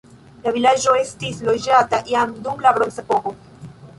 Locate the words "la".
0.45-0.53, 2.67-2.75